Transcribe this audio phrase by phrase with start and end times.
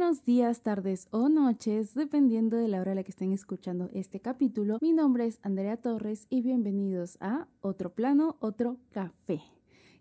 [0.00, 4.18] buenos días, tardes o noches, dependiendo de la hora a la que estén escuchando este
[4.18, 4.78] capítulo.
[4.80, 9.42] Mi nombre es Andrea Torres y bienvenidos a Otro Plano, Otro Café.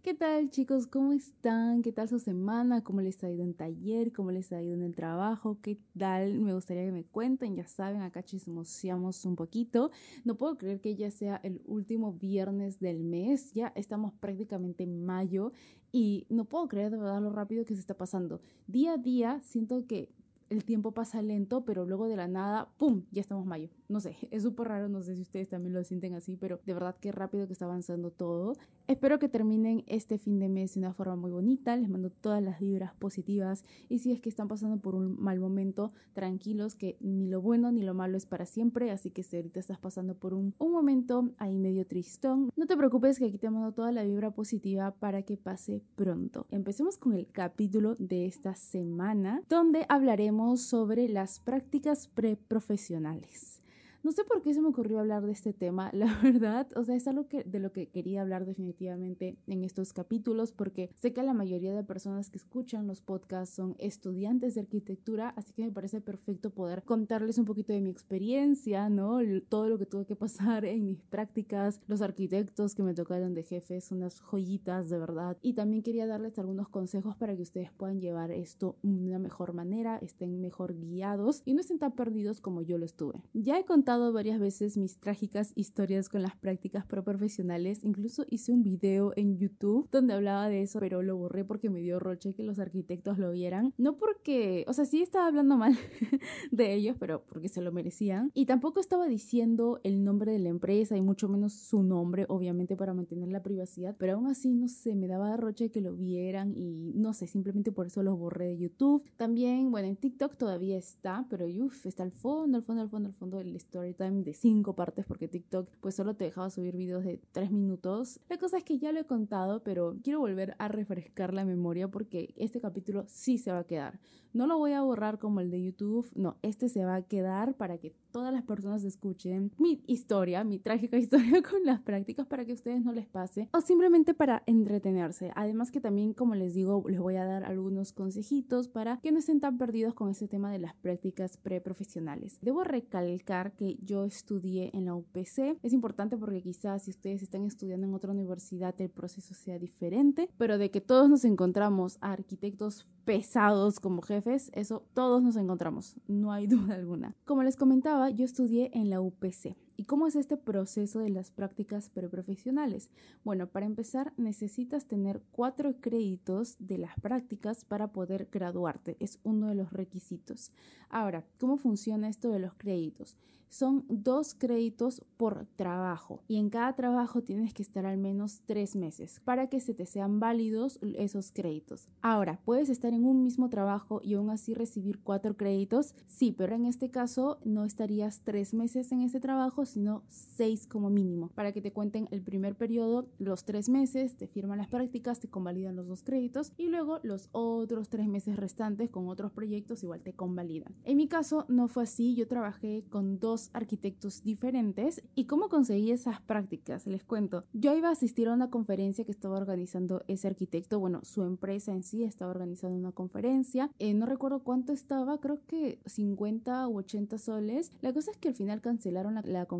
[0.09, 0.87] ¿Qué tal chicos?
[0.87, 1.83] ¿Cómo están?
[1.83, 2.83] ¿Qué tal su semana?
[2.83, 4.11] ¿Cómo les ha ido en taller?
[4.11, 5.59] ¿Cómo les ha ido en el trabajo?
[5.61, 6.39] ¿Qué tal?
[6.39, 7.55] Me gustaría que me cuenten.
[7.55, 9.91] Ya saben, acá chismoseamos un poquito.
[10.23, 13.53] No puedo creer que ya sea el último viernes del mes.
[13.53, 15.51] Ya estamos prácticamente en mayo
[15.91, 18.41] y no puedo creer de verdad lo rápido que se está pasando.
[18.65, 20.09] Día a día siento que
[20.49, 23.03] el tiempo pasa lento, pero luego de la nada, ¡pum!
[23.11, 26.13] Ya estamos mayo no sé, es súper raro, no sé si ustedes también lo sienten
[26.13, 28.55] así, pero de verdad que rápido que está avanzando todo.
[28.87, 32.41] Espero que terminen este fin de mes de una forma muy bonita, les mando todas
[32.41, 36.97] las vibras positivas y si es que están pasando por un mal momento, tranquilos que
[37.01, 40.15] ni lo bueno ni lo malo es para siempre, así que si ahorita estás pasando
[40.15, 43.91] por un, un momento ahí medio tristón, no te preocupes que aquí te mando toda
[43.91, 46.45] la vibra positiva para que pase pronto.
[46.51, 53.59] Empecemos con el capítulo de esta semana, donde hablaremos sobre las prácticas preprofesionales.
[54.01, 56.95] No sé por qué se me ocurrió hablar de este tema, la verdad, o sea,
[56.95, 61.21] es algo que, de lo que quería hablar definitivamente en estos capítulos, porque sé que
[61.21, 65.71] la mayoría de personas que escuchan los podcasts son estudiantes de arquitectura, así que me
[65.71, 69.19] parece perfecto poder contarles un poquito de mi experiencia, ¿no?
[69.49, 73.43] Todo lo que tuve que pasar en mis prácticas, los arquitectos que me tocaron de
[73.43, 77.99] jefes, unas joyitas de verdad, y también quería darles algunos consejos para que ustedes puedan
[77.99, 82.61] llevar esto de una mejor manera, estén mejor guiados y no estén tan perdidos como
[82.61, 83.21] yo lo estuve.
[83.33, 87.79] Ya he contado varias veces mis trágicas historias con las prácticas profesionales.
[87.83, 91.79] Incluso hice un video en YouTube donde hablaba de eso, pero lo borré porque me
[91.79, 93.73] dio roche que los arquitectos lo vieran.
[93.77, 95.75] No porque, o sea, sí estaba hablando mal
[96.51, 98.31] de ellos, pero porque se lo merecían.
[98.35, 102.75] Y tampoco estaba diciendo el nombre de la empresa y mucho menos su nombre, obviamente
[102.75, 103.95] para mantener la privacidad.
[103.97, 107.71] Pero aún así, no sé, me daba roche que lo vieran y no sé, simplemente
[107.71, 109.03] por eso los borré de YouTube.
[109.17, 113.07] También, bueno, en TikTok todavía está, pero uff, está al fondo, al fondo, al fondo,
[113.07, 117.19] al fondo del de cinco partes porque TikTok pues solo te dejaba subir videos de
[117.31, 118.19] tres minutos.
[118.29, 121.87] La cosa es que ya lo he contado, pero quiero volver a refrescar la memoria
[121.87, 123.99] porque este capítulo sí se va a quedar.
[124.31, 127.55] No lo voy a borrar como el de YouTube, no, este se va a quedar
[127.55, 132.45] para que todas las personas escuchen mi historia, mi trágica historia con las prácticas para
[132.45, 135.31] que a ustedes no les pase o simplemente para entretenerse.
[135.35, 139.19] Además que también, como les digo, les voy a dar algunos consejitos para que no
[139.19, 142.37] estén tan perdidos con este tema de las prácticas preprofesionales.
[142.41, 145.57] Debo recalcar que yo estudié en la UPC.
[145.63, 150.29] Es importante porque quizás si ustedes están estudiando en otra universidad el proceso sea diferente,
[150.37, 155.95] pero de que todos nos encontramos a arquitectos pesados como jefes, eso todos nos encontramos,
[156.07, 157.15] no hay duda alguna.
[157.25, 159.55] Como les comentaba, yo estudié en la UPC.
[159.79, 162.89] ¿Y cómo es este proceso de las prácticas preprofesionales?
[163.23, 168.97] Bueno, para empezar necesitas tener cuatro créditos de las prácticas para poder graduarte.
[168.99, 170.51] Es uno de los requisitos.
[170.89, 173.15] Ahora, ¿cómo funciona esto de los créditos?
[173.49, 178.75] son dos créditos por trabajo y en cada trabajo tienes que estar al menos tres
[178.75, 181.87] meses para que se te sean válidos esos créditos.
[182.01, 185.95] Ahora, ¿puedes estar en un mismo trabajo y aún así recibir cuatro créditos?
[186.05, 190.89] Sí, pero en este caso no estarías tres meses en ese trabajo, sino seis como
[190.89, 191.29] mínimo.
[191.29, 195.29] Para que te cuenten el primer periodo, los tres meses, te firman las prácticas, te
[195.29, 200.01] convalidan los dos créditos y luego los otros tres meses restantes con otros proyectos igual
[200.01, 200.75] te convalidan.
[200.83, 205.01] En mi caso no fue así, yo trabajé con dos arquitectos diferentes.
[205.15, 206.87] ¿Y cómo conseguí esas prácticas?
[206.87, 207.43] Les cuento.
[207.53, 210.79] Yo iba a asistir a una conferencia que estaba organizando ese arquitecto.
[210.79, 213.71] Bueno, su empresa en sí estaba organizando una conferencia.
[213.79, 217.71] Eh, no recuerdo cuánto estaba, creo que 50 u 80 soles.
[217.81, 219.58] La cosa es que al final cancelaron la, la conferencia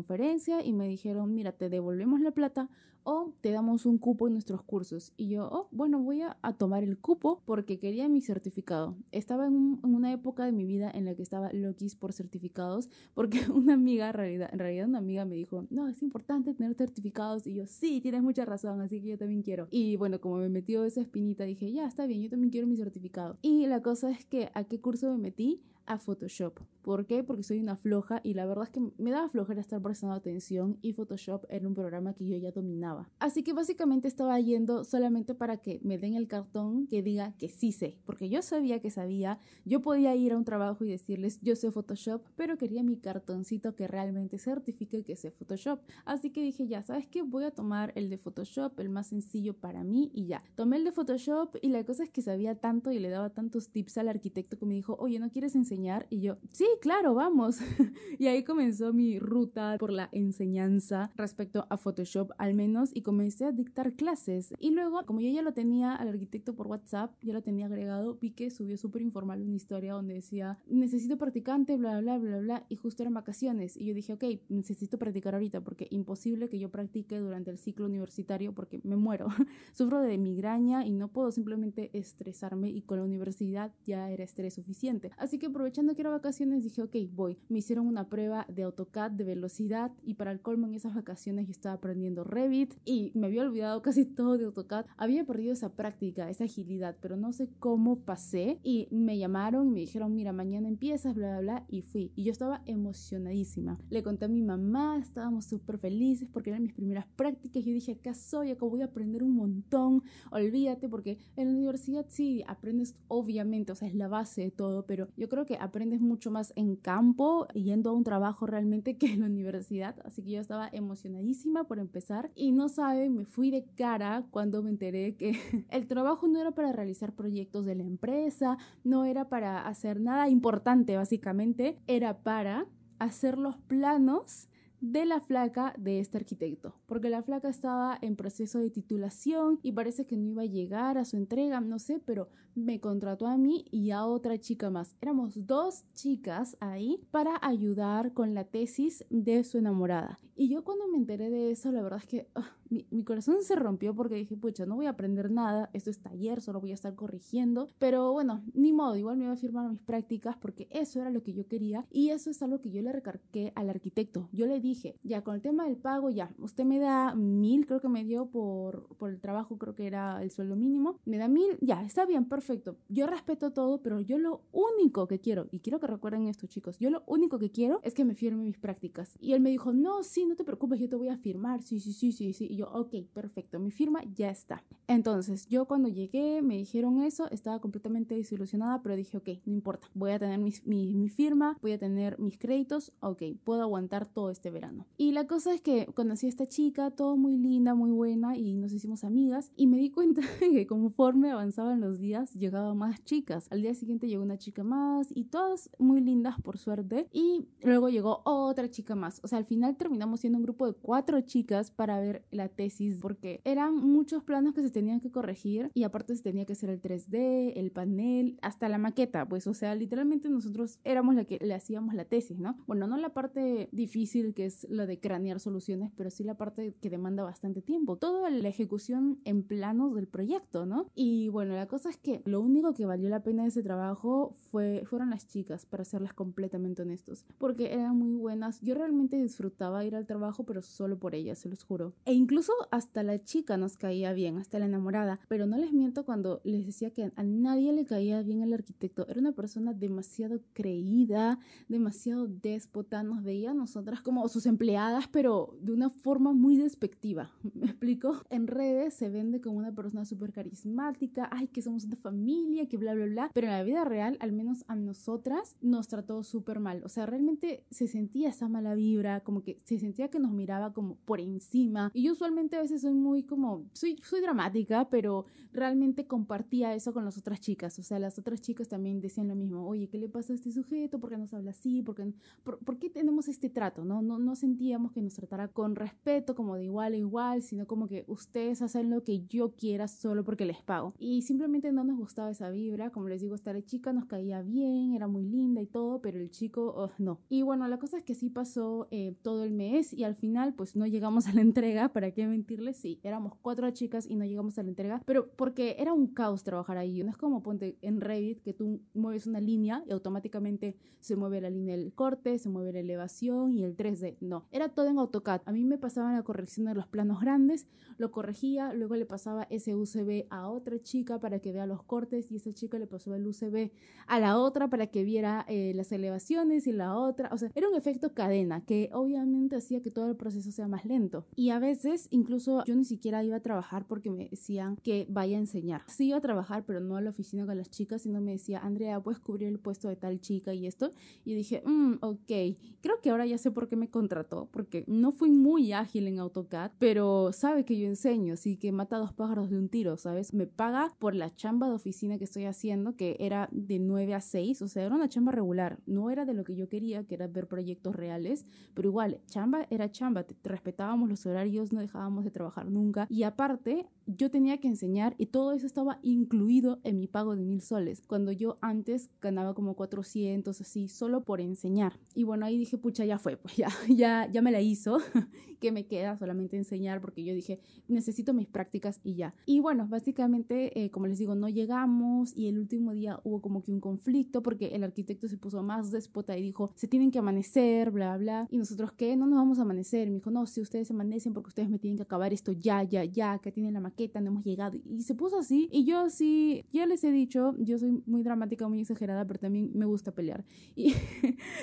[0.64, 2.68] y me dijeron, mira, te devolvemos la plata
[3.04, 5.12] o te damos un cupo en nuestros cursos.
[5.16, 8.96] Y yo, oh, bueno, voy a, tomar el cupo porque quería mi certificado.
[9.12, 13.40] Estaba en, una época de mi vida en la que estaba loquis por certificados porque
[13.50, 17.46] una amiga, realidad, en realidad una amiga me dijo, no, es importante tener certificados.
[17.46, 19.68] Y yo, sí, tienes mucha razón, así que yo también quiero.
[19.70, 22.76] Y bueno, como me metió esa espinita, dije, ya, está bien, yo también quiero mi
[22.76, 23.36] certificado.
[23.42, 25.62] Y la cosa es que, ¿a qué curso me metí?
[25.90, 26.60] a Photoshop.
[26.82, 27.24] ¿Por qué?
[27.24, 30.78] Porque soy una floja y la verdad es que me daba flojera estar prestando atención
[30.82, 32.89] y Photoshop era un programa que yo ya dominaba.
[33.18, 37.48] Así que básicamente estaba yendo solamente para que me den el cartón que diga que
[37.48, 41.38] sí sé, porque yo sabía que sabía, yo podía ir a un trabajo y decirles
[41.42, 45.80] yo sé Photoshop, pero quería mi cartoncito que realmente certifique que sé Photoshop.
[46.04, 47.22] Así que dije, ya, ¿sabes qué?
[47.22, 50.42] Voy a tomar el de Photoshop, el más sencillo para mí y ya.
[50.54, 53.70] Tomé el de Photoshop y la cosa es que sabía tanto y le daba tantos
[53.70, 55.90] tips al arquitecto que me dijo, oye, ¿no quieres enseñar?
[56.10, 57.58] y yo, sí, claro, vamos.
[58.18, 63.02] y ahí comenzó mi ruta por la enseñanza respecto a Photoshop, al menos menos y
[63.02, 64.54] comencé a dictar clases.
[64.58, 68.18] Y luego, como yo ya lo tenía al arquitecto por WhatsApp, ya lo tenía agregado,
[68.20, 72.66] vi que subió súper informal una historia donde decía, necesito practicante, bla, bla, bla, bla,
[72.68, 73.76] y justo eran vacaciones.
[73.76, 77.86] Y yo dije, ok, necesito practicar ahorita porque imposible que yo practique durante el ciclo
[77.86, 79.28] universitario porque me muero.
[79.72, 84.54] Sufro de migraña y no puedo simplemente estresarme y con la universidad ya era estrés
[84.54, 85.10] suficiente.
[85.16, 87.38] Así que aprovechando que era vacaciones dije, ok, voy.
[87.48, 91.46] Me hicieron una prueba de AutoCAD de velocidad y para el colmo en esas vacaciones
[91.46, 94.86] yo estaba aprendiendo Revit y me había olvidado casi todo de AutoCAD.
[94.96, 99.70] Había perdido esa práctica, esa agilidad, pero no sé cómo pasé y me llamaron y
[99.70, 102.12] me dijeron, mira, mañana empiezas, bla, bla, bla, y fui.
[102.16, 103.78] Y yo estaba emocionadísima.
[103.90, 107.64] Le conté a mi mamá, estábamos súper felices porque eran mis primeras prácticas.
[107.64, 110.02] Yo dije, acá soy, acá voy a aprender un montón.
[110.30, 114.86] Olvídate, porque en la universidad sí aprendes, obviamente, o sea, es la base de todo,
[114.86, 119.12] pero yo creo que aprendes mucho más en campo, yendo a un trabajo realmente que
[119.12, 119.96] en la universidad.
[120.04, 122.30] Así que yo estaba emocionadísima por empezar.
[122.34, 125.32] Y no saben, me fui de cara cuando me enteré que
[125.70, 130.28] el trabajo no era para realizar proyectos de la empresa, no era para hacer nada
[130.28, 132.66] importante, básicamente, era para
[132.98, 134.49] hacer los planos
[134.80, 139.72] de la flaca de este arquitecto, porque la flaca estaba en proceso de titulación y
[139.72, 143.36] parece que no iba a llegar a su entrega, no sé, pero me contrató a
[143.36, 144.94] mí y a otra chica más.
[145.00, 150.18] Éramos dos chicas ahí para ayudar con la tesis de su enamorada.
[150.36, 153.42] Y yo cuando me enteré de eso, la verdad es que ah, mi, mi, corazón
[153.42, 156.70] se rompió porque dije, pucha, no voy a aprender nada, esto es taller, solo voy
[156.70, 157.68] a estar corrigiendo.
[157.78, 161.22] Pero bueno, ni modo, igual me iba a firmar mis prácticas porque eso era lo
[161.22, 164.30] que yo quería y eso es algo que yo le recargué al arquitecto.
[164.32, 167.80] Yo le dije, ya con el tema del pago, ya, usted me da mil, creo
[167.80, 171.28] que me dio por, por el trabajo, creo que era el sueldo mínimo, me da
[171.28, 172.76] mil, ya, está bien, perfecto.
[172.88, 176.78] Yo respeto todo, pero yo lo único que quiero, y quiero que recuerden esto chicos,
[176.78, 179.16] yo lo único que quiero es que me firme mis prácticas.
[179.20, 181.80] Y él me dijo, no, sí, no te preocupes, yo te voy a firmar, sí,
[181.80, 182.46] sí, sí, sí, sí.
[182.50, 184.64] Y yo, ok, perfecto, mi firma ya está.
[184.86, 189.88] Entonces, yo cuando llegué, me dijeron eso, estaba completamente desilusionada, pero dije, ok, no importa,
[189.94, 194.30] voy a tener mi, mi, firma, voy a tener mis créditos, ok, puedo aguantar todo
[194.30, 194.59] este verano.
[194.96, 198.56] Y la cosa es que conocí a esta chica, todo muy linda, muy buena, y
[198.56, 203.46] nos hicimos amigas, y me di cuenta que conforme avanzaban los días, llegaban más chicas.
[203.50, 207.88] Al día siguiente llegó una chica más, y todas muy lindas, por suerte, y luego
[207.88, 209.20] llegó otra chica más.
[209.22, 212.98] O sea, al final terminamos siendo un grupo de cuatro chicas para ver la tesis
[213.00, 216.70] porque eran muchos planos que se tenían que corregir y aparte se tenía que hacer
[216.70, 221.38] el 3D, el panel, hasta la maqueta, pues o sea, literalmente nosotros éramos la que
[221.40, 222.58] le hacíamos la tesis, ¿no?
[222.66, 226.74] Bueno, no la parte difícil que es la de cranear soluciones, pero sí la parte
[226.80, 227.96] que demanda bastante tiempo.
[227.96, 230.86] Toda la ejecución en planos del proyecto, ¿no?
[230.94, 234.32] Y bueno, la cosa es que lo único que valió la pena de ese trabajo
[234.50, 238.60] fue, fueron las chicas, para serles completamente honestos, porque eran muy buenas.
[238.60, 241.94] Yo realmente disfrutaba ir al trabajo, pero solo por ellas, se los juro.
[242.04, 246.04] E incluso hasta la chica nos caía bien, hasta la enamorada, pero no les miento
[246.04, 249.06] cuando les decía que a nadie le caía bien el arquitecto.
[249.08, 251.38] Era una persona demasiado creída,
[251.68, 257.30] demasiado déspota, nos veía a nosotras como sus empleadas, pero de una forma muy despectiva.
[257.54, 258.22] ¿Me explico?
[258.30, 262.76] En redes se vende como una persona súper carismática, ay, que somos una familia, que
[262.76, 266.60] bla, bla, bla, pero en la vida real, al menos a nosotras, nos trató súper
[266.60, 266.82] mal.
[266.84, 270.72] O sea, realmente se sentía esa mala vibra, como que se sentía que nos miraba
[270.72, 271.90] como por encima.
[271.94, 276.92] Y yo usualmente a veces soy muy como, soy, soy dramática, pero realmente compartía eso
[276.92, 277.78] con las otras chicas.
[277.78, 280.52] O sea, las otras chicas también decían lo mismo, oye, ¿qué le pasa a este
[280.52, 281.00] sujeto?
[281.00, 281.82] ¿Por qué nos habla así?
[281.82, 283.84] ¿Por qué, por, por qué tenemos este trato?
[283.84, 287.66] No, no, no sentíamos que nos tratara con respeto, como de igual a igual, sino
[287.66, 290.94] como que ustedes hacen lo que yo quiera solo porque les pago.
[290.98, 292.90] Y simplemente no nos gustaba esa vibra.
[292.90, 296.30] Como les digo, esta chica nos caía bien, era muy linda y todo, pero el
[296.30, 297.20] chico, oh, no.
[297.28, 300.54] Y bueno, la cosa es que sí pasó eh, todo el mes y al final
[300.54, 302.76] pues no llegamos a la entrega, ¿para qué mentirles?
[302.76, 306.44] Sí, éramos cuatro chicas y no llegamos a la entrega, pero porque era un caos
[306.44, 310.76] trabajar ahí, no es como ponte en Revit que tú mueves una línea y automáticamente
[311.00, 314.68] se mueve la línea del corte, se mueve la elevación y el 3D, no, era
[314.68, 317.66] todo en AutoCAD, a mí me pasaban la corrección de los planos grandes,
[317.98, 322.30] lo corregía, luego le pasaba ese UCB a otra chica para que vea los cortes
[322.30, 323.70] y esa chica le pasó el UCB
[324.06, 327.68] a la otra para que viera eh, las elevaciones y la otra, o sea, era
[327.68, 331.26] un efecto cadena que obviamente hacía que todo el proceso sea más lento.
[331.36, 335.36] Y a veces incluso yo ni siquiera iba a trabajar porque me decían que vaya
[335.36, 335.82] a enseñar.
[335.88, 338.60] Sí iba a trabajar, pero no a la oficina con las chicas, sino me decía,
[338.60, 340.90] Andrea, ¿puedes cubrir el puesto de tal chica y esto?
[341.24, 342.32] Y dije, mm, ok,
[342.80, 346.20] creo que ahora ya sé por qué me contrató, porque no fui muy ágil en
[346.20, 350.32] AutoCAD, pero sabe que yo enseño, así que mata dos pájaros de un tiro, ¿sabes?
[350.32, 354.22] Me paga por la chamba de oficina que estoy haciendo, que era de 9 a
[354.22, 357.14] 6, o sea, era una chamba regular, no era de lo que yo quería, que
[357.14, 362.30] era ver proyectos reales, pero igual, chamba era chamba, respetábamos los horarios, no dejábamos de
[362.30, 367.06] trabajar nunca y aparte yo tenía que enseñar y todo eso estaba incluido en mi
[367.06, 371.98] pago de mil soles, cuando yo antes ganaba como 400 así, solo por enseñar.
[372.14, 374.98] Y bueno, ahí dije, pucha, ya fue, pues ya, ya, ya me la hizo,
[375.60, 379.34] que me queda solamente enseñar porque yo dije, necesito mis prácticas y ya.
[379.46, 383.62] Y bueno, básicamente, eh, como les digo, no llegamos y el último día hubo como
[383.62, 387.18] que un conflicto porque el arquitecto se puso más despota y dijo, se tienen que
[387.18, 388.46] amanecer, bla, bla.
[388.50, 389.16] Y nosotros, ¿qué?
[389.16, 390.08] No nos vamos a amanecer.
[390.08, 392.82] Me dijo, no, si ustedes se amanecen porque ustedes me tienen que acabar esto ya,
[392.82, 394.78] ya, ya, que tienen la maqueta, no hemos llegado.
[394.84, 395.68] Y se puso así.
[395.72, 399.70] Y yo sí, ya les he dicho, yo soy muy dramática, muy exagerada, pero también
[399.74, 400.44] me gusta pelear.
[400.76, 400.94] Y,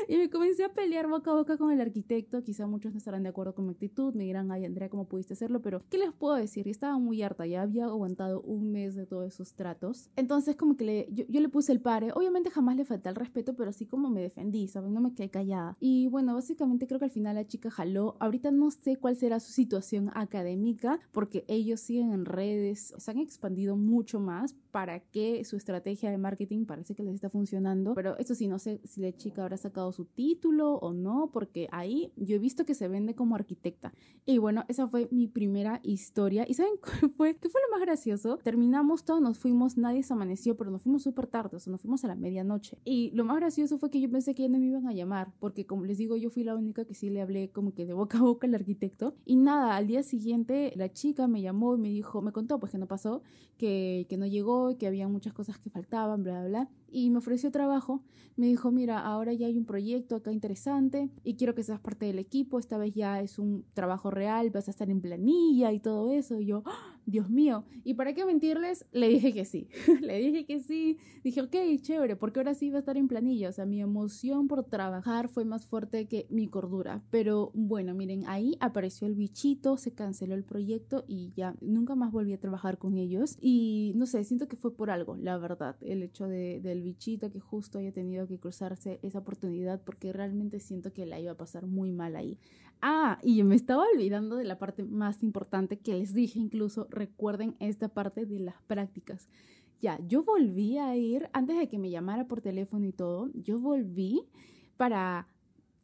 [0.09, 2.16] y me comencé a pelear boca a boca con el arquitecto.
[2.23, 4.13] Quizá muchos no estarán de acuerdo con mi actitud.
[4.13, 5.61] Me dirán, ay, Andrea, ¿cómo pudiste hacerlo?
[5.61, 6.67] Pero, ¿qué les puedo decir?
[6.67, 7.45] Y estaba muy harta.
[7.45, 10.09] Ya había aguantado un mes de todos esos tratos.
[10.15, 12.11] Entonces, como que yo, le puse el pare.
[12.13, 14.93] Obviamente jamás le falté el respeto, pero así como me defendí, ¿saben?
[14.93, 15.75] No me quedé callada.
[15.79, 18.15] Y bueno, básicamente creo que al final la chica jaló.
[18.19, 23.19] Ahorita no sé cuál será su situación académica, porque ellos siguen en redes, se han
[23.19, 27.95] expandido mucho más para que su estrategia de marketing parece que les está funcionando.
[27.95, 31.67] Pero eso sí, no sé si la chica habrá sacado su título o no, porque
[31.71, 33.93] ahí yo he visto que se vende como arquitecta.
[34.25, 36.45] Y bueno, esa fue mi primera historia.
[36.47, 37.35] ¿Y saben cuál fue?
[37.35, 38.37] ¿Qué fue lo más gracioso?
[38.43, 41.81] Terminamos todos, nos fuimos, nadie se amaneció, pero nos fuimos súper tarde, o sea, nos
[41.81, 42.77] fuimos a la medianoche.
[42.85, 45.33] Y lo más gracioso fue que yo pensé que ya no me iban a llamar,
[45.39, 47.93] porque como les digo, yo fui la única que sí le hablé como que de
[47.93, 49.15] boca a boca al arquitecto.
[49.25, 52.71] Y nada, al día siguiente la chica me llamó y me dijo, me contó pues
[52.71, 53.21] que no pasó,
[53.57, 56.69] que, que no llegó, que había muchas cosas que faltaban, bla, bla, bla.
[56.89, 58.03] Y me ofreció trabajo.
[58.35, 62.05] Me dijo, mira, ahora ya hay un proyecto acá interesante y quiero que seas parte
[62.05, 62.59] del equipo.
[62.59, 66.39] Esta vez ya es un trabajo real, vas a estar en planilla y todo eso.
[66.39, 66.96] Y yo, ¡Ah!
[67.07, 67.63] Dios mío.
[67.85, 69.69] Y para qué mentirles, le dije que sí.
[70.01, 70.97] le dije que sí.
[71.23, 73.49] Dije, ok, chévere, porque ahora sí va a estar en planilla.
[73.49, 77.01] O sea, mi emoción por trabajar fue más fuerte que mi cordura.
[77.09, 82.11] Pero bueno, miren, ahí apareció el bichito, se canceló el proyecto y ya nunca más
[82.11, 83.37] volví a trabajar con ellos.
[83.39, 87.31] Y no sé, siento que fue por algo, la verdad, el hecho de, del bichito
[87.31, 91.37] que justo haya tenido que cruzarse esa oportunidad porque realmente siento que la iba a
[91.37, 92.37] pasar muy mal ahí.
[92.81, 97.55] Ah, y me estaba olvidando de la parte más importante que les dije incluso, recuerden
[97.59, 99.27] esta parte de las prácticas.
[99.81, 103.59] Ya, yo volví a ir, antes de que me llamara por teléfono y todo, yo
[103.59, 104.27] volví
[104.75, 105.27] para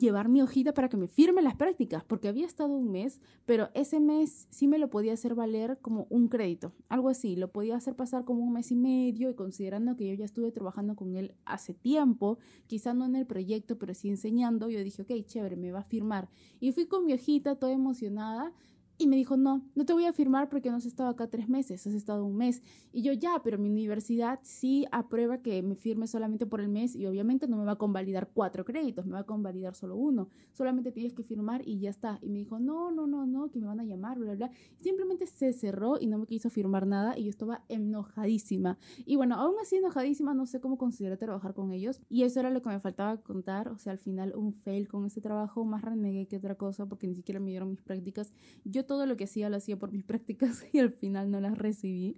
[0.04, 3.70] llevar mi hojita para que me firme las prácticas, porque había estado un mes, pero
[3.74, 7.76] ese mes sí me lo podía hacer valer como un crédito, algo así, lo podía
[7.76, 11.16] hacer pasar como un mes y medio y considerando que yo ya estuve trabajando con
[11.16, 15.56] él hace tiempo, quizá no en el proyecto, pero sí enseñando, yo dije, ok, chévere,
[15.56, 16.30] me va a firmar.
[16.60, 18.54] Y fui con mi hojita toda emocionada
[18.98, 21.50] y me dijo, no, no te voy a firmar porque no has estado acá tres
[21.50, 22.62] meses, has estado un mes.
[22.92, 26.96] Y yo ya, pero mi universidad sí aprueba que me firme solamente por el mes
[26.96, 30.30] y obviamente no me va a convalidar cuatro créditos, me va a convalidar solo uno.
[30.54, 32.20] Solamente tienes que firmar y ya está.
[32.22, 34.52] Y me dijo, no, no, no, no, que me van a llamar, bla, bla.
[34.78, 38.78] Simplemente se cerró y no me quiso firmar nada y yo estaba enojadísima.
[39.06, 42.00] Y bueno, aún así enojadísima, no sé cómo consideré trabajar con ellos.
[42.10, 43.70] Y eso era lo que me faltaba contar.
[43.70, 47.08] O sea, al final un fail con ese trabajo, más renegué que otra cosa porque
[47.08, 48.32] ni siquiera me dieron mis prácticas.
[48.64, 51.58] Yo todo lo que hacía lo hacía por mis prácticas y al final no las
[51.58, 52.18] recibí.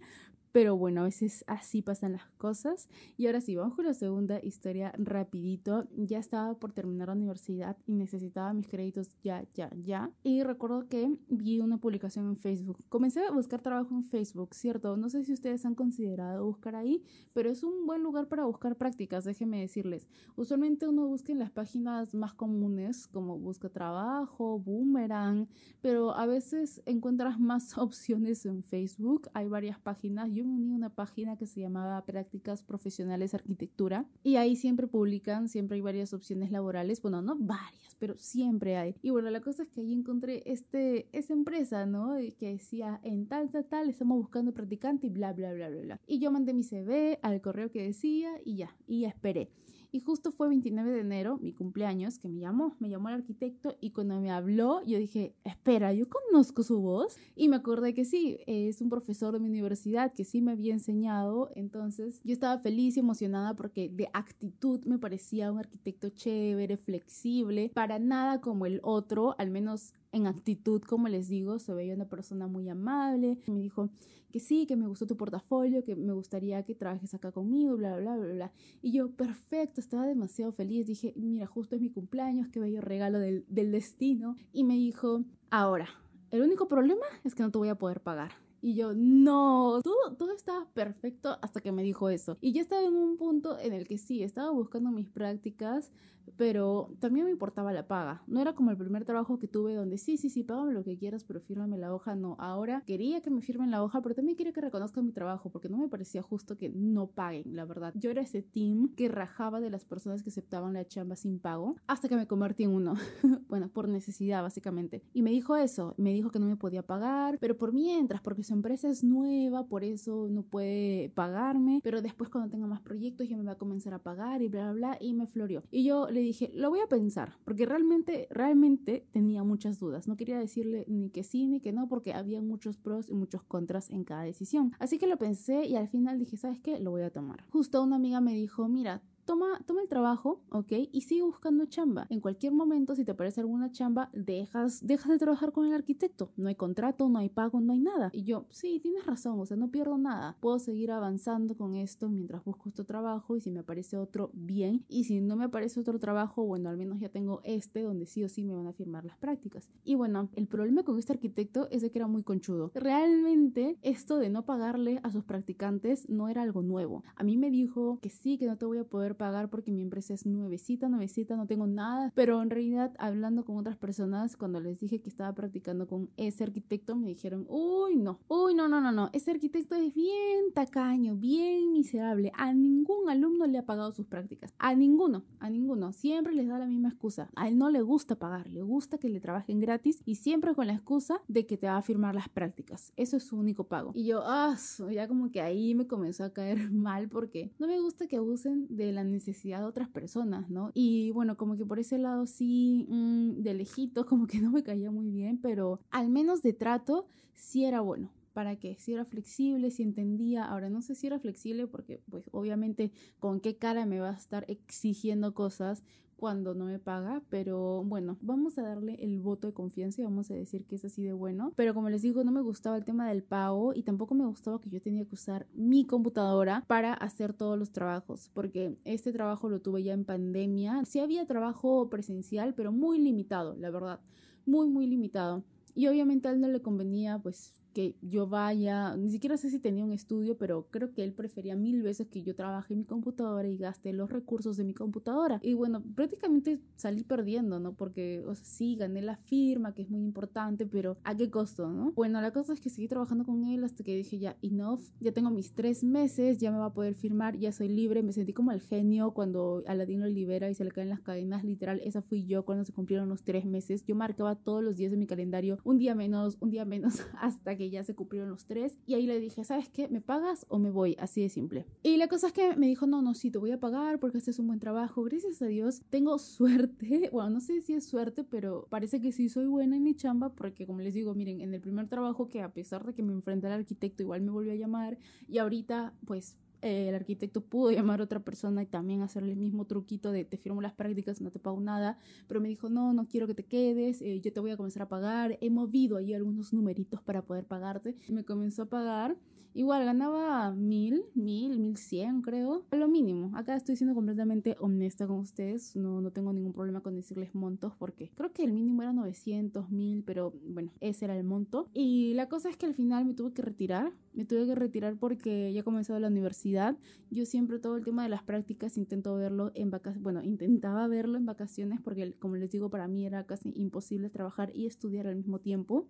[0.55, 2.87] Pero bueno, a veces así pasan las cosas.
[3.17, 5.85] Y ahora sí, vamos con la segunda historia rapidito.
[5.97, 10.11] Ya estaba por terminar la universidad y necesitaba mis créditos ya, ya, ya.
[10.23, 12.77] Y recuerdo que vi una publicación en Facebook.
[12.87, 14.95] Comencé a buscar trabajo en Facebook, ¿cierto?
[14.95, 18.77] No sé si ustedes han considerado buscar ahí, pero es un buen lugar para buscar
[18.77, 20.07] prácticas, déjenme decirles.
[20.37, 25.49] Usualmente uno busca en las páginas más comunes como Busca Trabajo, Boomerang,
[25.81, 29.27] pero a veces encuentras más opciones en Facebook.
[29.33, 30.29] Hay varias páginas.
[30.31, 35.75] Yo a una página que se llamaba Prácticas Profesionales Arquitectura y ahí siempre publican, siempre
[35.75, 38.95] hay varias opciones laborales, bueno, no varias, pero siempre hay.
[39.01, 42.15] Y bueno, la cosa es que ahí encontré este, esa empresa, ¿no?
[42.37, 46.01] Que decía, en tal, tal, tal, estamos buscando practicante y bla, bla, bla, bla, bla.
[46.07, 49.49] Y yo mandé mi CV al correo que decía y ya, y esperé.
[49.95, 53.77] Y justo fue 29 de enero, mi cumpleaños, que me llamó, me llamó el arquitecto
[53.79, 58.03] y cuando me habló yo dije, espera, yo conozco su voz y me acordé que
[58.03, 62.59] sí, es un profesor de mi universidad que sí me había enseñado, entonces yo estaba
[62.59, 68.65] feliz y emocionada porque de actitud me parecía un arquitecto chévere, flexible, para nada como
[68.65, 73.37] el otro, al menos en actitud, como les digo, se veía una persona muy amable.
[73.47, 73.89] Me dijo
[74.31, 77.97] que sí, que me gustó tu portafolio, que me gustaría que trabajes acá conmigo, bla,
[77.97, 78.51] bla, bla, bla.
[78.81, 80.85] Y yo, perfecto, estaba demasiado feliz.
[80.85, 84.37] Dije, mira, justo es mi cumpleaños, qué bello regalo del, del destino.
[84.53, 85.89] Y me dijo, ahora,
[86.31, 88.31] el único problema es que no te voy a poder pagar.
[88.61, 92.37] Y yo, no, todo, todo estaba perfecto hasta que me dijo eso.
[92.39, 95.91] Y ya estaba en un punto en el que sí, estaba buscando mis prácticas,
[96.37, 98.23] pero también me importaba la paga.
[98.27, 100.97] No era como el primer trabajo que tuve donde sí, sí, sí, págame lo que
[100.97, 102.15] quieras, pero fírmame la hoja.
[102.15, 105.49] No, ahora quería que me firmen la hoja, pero también quería que reconozcan mi trabajo,
[105.49, 107.93] porque no me parecía justo que no paguen, la verdad.
[107.95, 111.75] Yo era ese team que rajaba de las personas que aceptaban la chamba sin pago,
[111.87, 112.95] hasta que me convertí en uno.
[113.49, 115.03] bueno, por necesidad, básicamente.
[115.13, 118.43] Y me dijo eso, me dijo que no me podía pagar, pero por mientras, porque
[118.43, 123.27] su empresa es nueva, por eso no puede pagarme, pero después cuando tenga más proyectos
[123.27, 125.63] ya me va a comenzar a pagar y bla, bla, bla, y me floreó.
[125.71, 130.07] Y yo le dije, lo voy a pensar, porque realmente, realmente tenía muchas dudas.
[130.07, 133.43] No quería decirle ni que sí ni que no, porque había muchos pros y muchos
[133.43, 134.73] contras en cada decisión.
[134.79, 136.79] Así que lo pensé y al final dije, ¿sabes qué?
[136.79, 137.45] Lo voy a tomar.
[137.49, 140.71] Justo una amiga me dijo, mira, toma, toma el trabajo, ¿ok?
[140.91, 142.07] Y sigue buscando chamba.
[142.09, 146.31] En cualquier momento, si te parece alguna chamba, dejas, dejas de trabajar con el arquitecto.
[146.37, 148.09] No hay contrato, no hay pago, no hay nada.
[148.13, 150.37] Y yo, sí, tienes razón, o sea, no pierdo nada.
[150.39, 154.85] Puedo seguir avanzando con esto mientras busco otro trabajo y si me aparece otro, bien.
[154.87, 158.23] Y si no me aparece otro trabajo, bueno, al menos ya tengo este donde sí
[158.23, 159.69] o sí me van a firmar las prácticas.
[159.83, 162.71] Y bueno, el problema con este arquitecto es de que era muy conchudo.
[162.73, 167.03] Realmente, esto de no pagarle a sus practicantes no era algo nuevo.
[167.15, 169.81] A mí me dijo que sí, que no te voy a poder pagar porque mi
[169.81, 172.11] empresa es nuevecita, nuevecita, no tengo nada.
[172.15, 176.43] Pero en realidad, hablando con otras personas, cuando les dije que estaba practicando con ese
[176.43, 181.15] arquitecto, me dijeron, uy, no, uy, no, no, no, no, ese arquitecto es bien tacaño,
[181.15, 182.31] bien miserable.
[182.35, 184.53] A ningún alumno le ha pagado sus prácticas.
[184.57, 185.93] A ninguno, a ninguno.
[185.93, 187.29] Siempre les da la misma excusa.
[187.35, 190.67] A él no le gusta pagar, le gusta que le trabajen gratis y siempre con
[190.67, 192.93] la excusa de que te va a firmar las prácticas.
[192.95, 193.91] Eso es su único pago.
[193.93, 194.57] Y yo, ah,
[194.91, 198.67] ya como que ahí me comenzó a caer mal porque no me gusta que abusen
[198.69, 200.71] de la necesidad de otras personas, ¿no?
[200.73, 204.63] Y bueno, como que por ese lado sí, mm, de lejito, como que no me
[204.63, 208.11] caía muy bien, pero al menos de trato sí era bueno.
[208.33, 208.75] ¿Para qué?
[208.77, 210.43] Si era flexible, si entendía.
[210.43, 214.17] Ahora no sé si era flexible porque pues obviamente con qué cara me va a
[214.17, 215.83] estar exigiendo cosas
[216.17, 220.31] cuando no me paga, pero bueno, vamos a darle el voto de confianza y vamos
[220.31, 221.53] a decir que es así de bueno.
[221.55, 224.59] Pero como les digo, no me gustaba el tema del pago y tampoco me gustaba
[224.59, 229.49] que yo tenía que usar mi computadora para hacer todos los trabajos, porque este trabajo
[229.49, 230.83] lo tuve ya en pandemia.
[230.85, 233.99] Sí había trabajo presencial, pero muy limitado, la verdad,
[234.45, 235.43] muy, muy limitado.
[235.73, 239.59] Y obviamente a él no le convenía pues que yo vaya, ni siquiera sé si
[239.59, 242.85] tenía un estudio, pero creo que él prefería mil veces que yo trabaje en mi
[242.85, 245.41] computadora y gaste los recursos de mi computadora.
[245.43, 247.73] Y bueno, prácticamente salí perdiendo, ¿no?
[247.73, 251.69] Porque, o sea, sí, gané la firma, que es muy importante, pero ¿a qué costo,
[251.69, 251.91] no?
[251.91, 255.11] Bueno, la cosa es que seguí trabajando con él hasta que dije ya, enough, ya
[255.11, 258.03] tengo mis tres meses, ya me va a poder firmar, ya soy libre.
[258.03, 261.43] Me sentí como el genio cuando Aladín lo libera y se le caen las cadenas,
[261.43, 263.83] literal, esa fui yo cuando se cumplieron los tres meses.
[263.85, 267.57] Yo marcaba todos los días en mi calendario, un día menos, un día menos, hasta
[267.57, 268.77] que ya se cumplieron los tres.
[268.85, 269.87] Y ahí le dije, ¿sabes qué?
[269.87, 270.95] ¿Me pagas o me voy?
[270.99, 271.65] Así de simple.
[271.83, 274.17] Y la cosa es que me dijo, no, no, sí, te voy a pagar porque
[274.17, 275.03] este es un buen trabajo.
[275.03, 277.09] Gracias a Dios, tengo suerte.
[277.11, 280.33] Bueno, no sé si es suerte, pero parece que sí soy buena en mi chamba
[280.33, 283.13] porque, como les digo, miren, en el primer trabajo que a pesar de que me
[283.13, 284.97] enfrenté al arquitecto, igual me volvió a llamar
[285.27, 289.65] y ahorita, pues el arquitecto pudo llamar a otra persona y también hacerle el mismo
[289.65, 293.07] truquito de te firmo las prácticas, no te pago nada, pero me dijo, no, no
[293.07, 296.13] quiero que te quedes, eh, yo te voy a comenzar a pagar, he movido ahí
[296.13, 299.17] algunos numeritos para poder pagarte, me comenzó a pagar
[299.57, 302.65] Igual ganaba mil, mil, mil cien, creo.
[302.71, 303.31] Lo mínimo.
[303.37, 305.77] Acá estoy siendo completamente honesta con ustedes.
[305.77, 309.71] No, no tengo ningún problema con decirles montos porque creo que el mínimo era 900,
[309.71, 311.69] mil, pero bueno, ese era el monto.
[311.73, 313.93] Y la cosa es que al final me tuve que retirar.
[314.13, 316.75] Me tuve que retirar porque ya he comenzado la universidad.
[317.09, 320.03] Yo siempre todo el tema de las prácticas intento verlo en vacaciones.
[320.03, 324.51] Bueno, intentaba verlo en vacaciones porque, como les digo, para mí era casi imposible trabajar
[324.53, 325.87] y estudiar al mismo tiempo.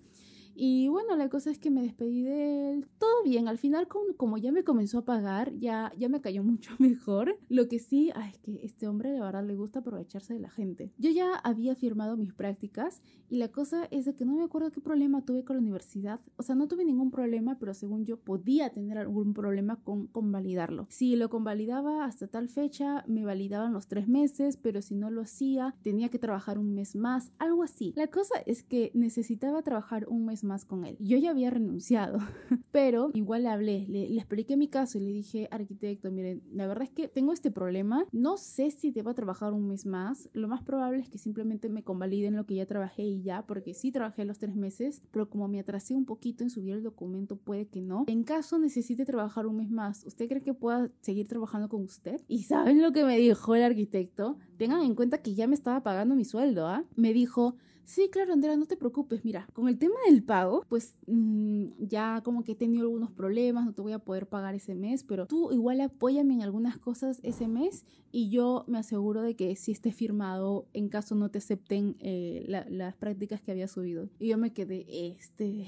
[0.56, 2.88] Y bueno, la cosa es que me despedí de él.
[2.98, 6.44] Todo bien, al final como, como ya me comenzó a pagar, ya, ya me cayó
[6.46, 7.38] mucho mejor.
[7.50, 10.50] Lo que sí, ay, es que este hombre de verdad le gusta aprovecharse de la
[10.50, 10.94] gente.
[10.98, 14.72] Yo ya había firmado mis prácticas y la cosa es de que no me acuerdo
[14.72, 16.20] qué problema tuve con la universidad.
[16.38, 20.88] O sea, no tuve ningún problema, pero según yo podía tener algún problema con convalidarlo.
[20.90, 25.22] Si lo convalidaba hasta tal fecha, me validaban los tres meses, pero si no lo
[25.22, 27.94] hacía, tenía que trabajar un mes más, algo así.
[27.96, 30.96] La cosa es que necesitaba trabajar un mes más con él.
[31.00, 32.20] Yo ya había renunciado,
[32.72, 36.68] pero igual le hablé, le, le, expliqué mi caso y le dije, arquitecto, miren, la
[36.68, 39.86] verdad es que tengo este problema, no sé si te va a trabajar un mes
[39.86, 43.46] más, lo más probable es que simplemente me convaliden lo que ya trabajé y ya,
[43.46, 46.84] porque sí trabajé los tres meses, pero como me atrasé un poquito en subir el
[46.84, 48.06] documento, puede que no.
[48.08, 52.22] En caso necesite trabajar un mes más, ¿usted cree que pueda seguir trabajando con usted?
[52.28, 54.38] Y ¿saben lo que me dijo el arquitecto?
[54.58, 56.86] Tengan en cuenta que ya me estaba pagando mi sueldo, ¿ah?
[56.96, 57.56] Me dijo,
[57.86, 59.24] Sí, claro, Andrea, no te preocupes.
[59.24, 63.64] Mira, con el tema del pago, pues mm, ya como que he tenido algunos problemas,
[63.64, 67.20] no te voy a poder pagar ese mes, pero tú igual apóyame en algunas cosas
[67.22, 71.38] ese mes y yo me aseguro de que si esté firmado en caso no te
[71.38, 74.08] acepten eh, las prácticas que había subido.
[74.20, 75.68] Y yo me quedé, este...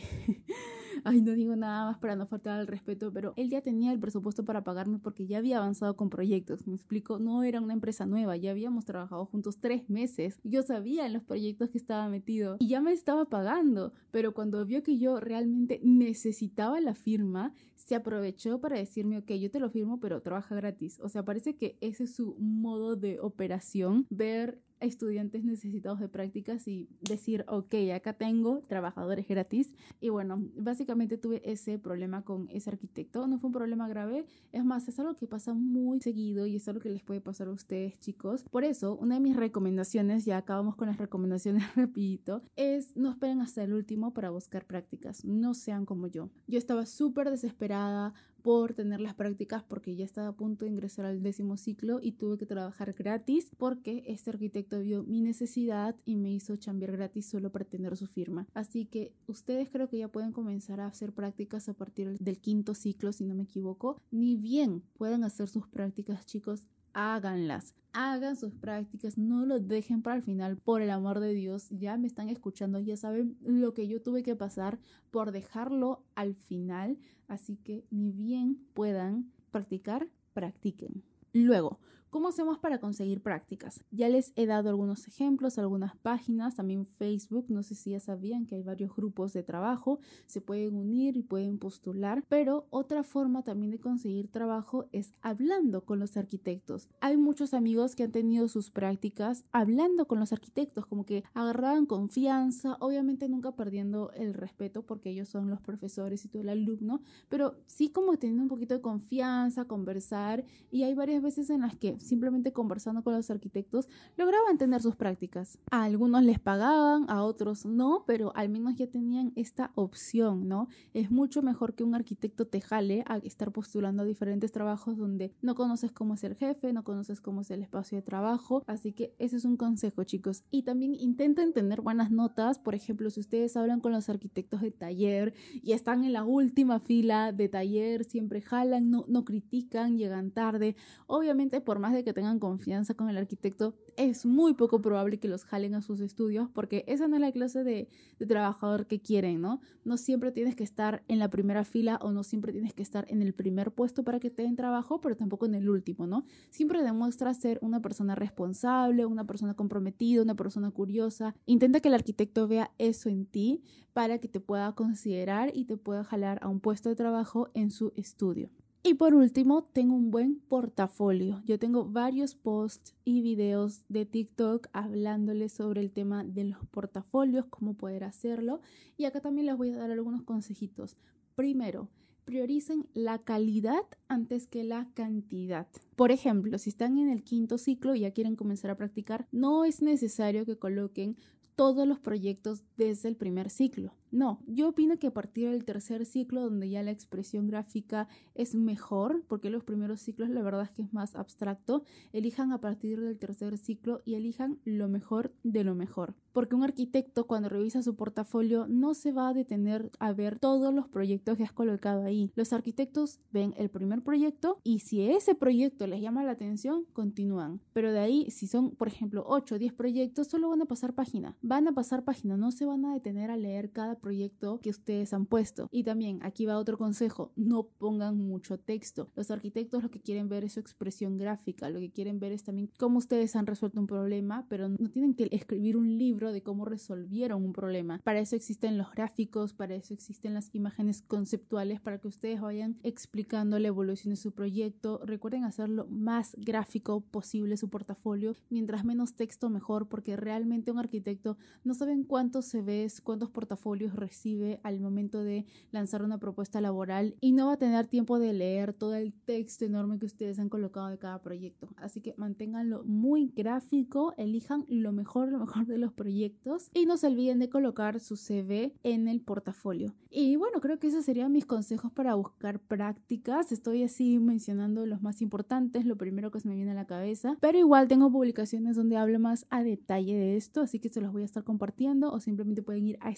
[1.03, 3.99] Ay, no digo nada más para no faltar al respeto, pero él ya tenía el
[3.99, 6.67] presupuesto para pagarme porque ya había avanzado con proyectos.
[6.67, 10.39] Me explico, no era una empresa nueva, ya habíamos trabajado juntos tres meses.
[10.43, 14.65] Yo sabía en los proyectos que estaba metido y ya me estaba pagando, pero cuando
[14.65, 19.69] vio que yo realmente necesitaba la firma, se aprovechó para decirme, ok, yo te lo
[19.69, 20.99] firmo, pero trabaja gratis.
[21.01, 26.67] O sea, parece que ese es su modo de operación, ver estudiantes necesitados de prácticas
[26.67, 29.73] y decir, ok, acá tengo trabajadores gratis.
[29.99, 33.27] Y bueno, básicamente tuve ese problema con ese arquitecto.
[33.27, 36.67] No fue un problema grave, es más, es algo que pasa muy seguido y es
[36.67, 38.43] algo que les puede pasar a ustedes, chicos.
[38.49, 43.41] Por eso, una de mis recomendaciones, ya acabamos con las recomendaciones rapidito, es no esperen
[43.41, 45.23] hasta el último para buscar prácticas.
[45.25, 46.29] No sean como yo.
[46.47, 48.13] Yo estaba súper desesperada
[48.47, 52.13] por tener las prácticas porque ya estaba a punto de ingresar al décimo ciclo y
[52.13, 57.25] tuve que trabajar gratis porque este arquitecto vio mi necesidad y me hizo chambear gratis
[57.25, 58.47] solo para tener su firma.
[58.53, 62.73] Así que ustedes creo que ya pueden comenzar a hacer prácticas a partir del quinto
[62.73, 64.01] ciclo, si no me equivoco.
[64.11, 67.75] Ni bien pueden hacer sus prácticas, chicos, háganlas.
[67.93, 71.67] Hagan sus prácticas, no lo dejen para el final, por el amor de Dios.
[71.69, 74.79] Ya me están escuchando, ya saben lo que yo tuve que pasar
[75.11, 76.97] por dejarlo al final.
[77.27, 81.03] Así que ni bien puedan practicar, practiquen.
[81.33, 83.83] Luego, ¿Cómo hacemos para conseguir prácticas?
[83.91, 88.45] Ya les he dado algunos ejemplos, algunas páginas, también Facebook, no sé si ya sabían
[88.45, 93.43] que hay varios grupos de trabajo, se pueden unir y pueden postular, pero otra forma
[93.43, 96.87] también de conseguir trabajo es hablando con los arquitectos.
[97.01, 101.85] Hay muchos amigos que han tenido sus prácticas hablando con los arquitectos, como que agarraban
[101.85, 107.01] confianza, obviamente nunca perdiendo el respeto porque ellos son los profesores y tú el alumno,
[107.27, 111.75] pero sí como teniendo un poquito de confianza, conversar y hay varias veces en las
[111.75, 115.59] que simplemente conversando con los arquitectos lograban tener sus prácticas.
[115.71, 120.67] A algunos les pagaban, a otros no, pero al menos ya tenían esta opción, ¿no?
[120.93, 125.33] Es mucho mejor que un arquitecto te jale a estar postulando a diferentes trabajos donde
[125.41, 128.93] no conoces cómo es el jefe, no conoces cómo es el espacio de trabajo, así
[128.93, 130.43] que ese es un consejo, chicos.
[130.51, 134.71] Y también intenten tener buenas notas, por ejemplo, si ustedes hablan con los arquitectos de
[134.71, 140.31] taller y están en la última fila de taller, siempre jalan, no, no critican, llegan
[140.31, 140.75] tarde,
[141.07, 145.27] obviamente por más de que tengan confianza con el arquitecto, es muy poco probable que
[145.27, 147.89] los jalen a sus estudios porque esa no es la clase de,
[148.27, 149.61] trabajador que quieren, ¿no?
[149.85, 153.05] No siempre tienes que estar en la primera fila o no siempre tienes que estar
[153.09, 156.25] en el primer puesto para que te den trabajo, pero tampoco en el último, ¿no?
[156.49, 161.35] Siempre demuestra ser una persona responsable, una persona comprometida, una persona curiosa.
[161.45, 165.77] Intenta que el arquitecto vea eso en ti para que te pueda considerar y te
[165.77, 168.49] pueda jalar a un puesto de trabajo en su estudio.
[168.87, 171.41] Y por último, tengo un buen portafolio.
[171.45, 177.47] Yo tengo varios posts y videos de TikTok hablándoles sobre el tema de los portafolios,
[177.47, 178.61] cómo poder hacerlo.
[178.95, 180.95] Y acá también les voy a dar algunos consejitos.
[181.35, 181.89] Primero,
[182.23, 185.67] prioricen la calidad antes que la cantidad.
[185.97, 189.65] Por ejemplo, si están en el quinto ciclo y ya quieren comenzar a practicar, no
[189.65, 191.17] es necesario que coloquen
[191.57, 193.91] todos los proyectos desde el primer ciclo.
[194.11, 198.55] No, yo opino que a partir del tercer ciclo, donde ya la expresión gráfica es
[198.55, 203.01] mejor, porque los primeros ciclos la verdad es que es más abstracto, elijan a partir
[203.01, 206.15] del tercer ciclo y elijan lo mejor de lo mejor.
[206.31, 210.73] Porque un arquitecto cuando revisa su portafolio no se va a detener a ver todos
[210.73, 212.31] los proyectos que has colocado ahí.
[212.35, 217.59] Los arquitectos ven el primer proyecto y si ese proyecto les llama la atención, continúan.
[217.73, 220.93] Pero de ahí, si son, por ejemplo, 8 o 10 proyectos, solo van a pasar
[220.93, 221.35] página.
[221.41, 225.13] Van a pasar página, no se van a detener a leer cada proyecto que ustedes
[225.13, 225.69] han puesto.
[225.71, 229.11] Y también aquí va otro consejo, no pongan mucho texto.
[229.15, 232.43] Los arquitectos lo que quieren ver es su expresión gráfica, lo que quieren ver es
[232.43, 236.43] también cómo ustedes han resuelto un problema, pero no tienen que escribir un libro de
[236.43, 238.01] cómo resolvieron un problema.
[238.03, 242.77] Para eso existen los gráficos, para eso existen las imágenes conceptuales, para que ustedes vayan
[242.83, 245.01] explicando la evolución de su proyecto.
[245.05, 251.37] Recuerden hacerlo más gráfico posible su portafolio, mientras menos texto mejor, porque realmente un arquitecto
[251.63, 257.31] no saben cuántos CVs, cuántos portafolios recibe al momento de lanzar una propuesta laboral y
[257.31, 260.87] no va a tener tiempo de leer todo el texto enorme que ustedes han colocado
[260.87, 261.69] de cada proyecto.
[261.77, 266.97] Así que manténganlo muy gráfico, elijan lo mejor, lo mejor de los proyectos y no
[266.97, 269.93] se olviden de colocar su CV en el portafolio.
[270.09, 273.51] Y bueno, creo que esos serían mis consejos para buscar prácticas.
[273.51, 277.37] Estoy así mencionando los más importantes, lo primero que se me viene a la cabeza,
[277.41, 281.11] pero igual tengo publicaciones donde hablo más a detalle de esto, así que se los
[281.11, 283.09] voy a estar compartiendo o simplemente pueden ir a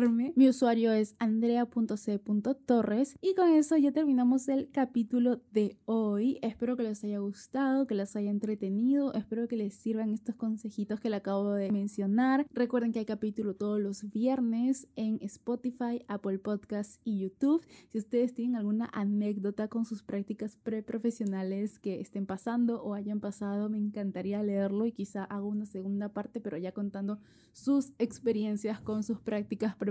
[0.00, 6.38] Mi usuario es andrea.c.torres y con eso ya terminamos el capítulo de hoy.
[6.40, 11.00] Espero que les haya gustado, que les haya entretenido, espero que les sirvan estos consejitos
[11.00, 12.46] que le acabo de mencionar.
[12.52, 17.66] Recuerden que hay capítulo todos los viernes en Spotify, Apple Podcasts y YouTube.
[17.88, 23.68] Si ustedes tienen alguna anécdota con sus prácticas preprofesionales que estén pasando o hayan pasado,
[23.68, 27.18] me encantaría leerlo y quizá hago una segunda parte, pero ya contando
[27.50, 29.87] sus experiencias con sus prácticas preprofesionales.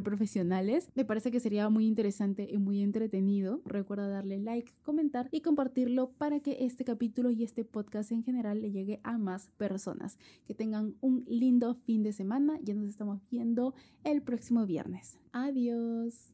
[0.96, 3.62] Me parece que sería muy interesante y muy entretenido.
[3.66, 8.62] Recuerda darle like, comentar y compartirlo para que este capítulo y este podcast en general
[8.62, 10.18] le llegue a más personas.
[10.46, 12.60] Que tengan un lindo fin de semana.
[12.64, 15.18] Ya nos estamos viendo el próximo viernes.
[15.32, 16.34] Adiós.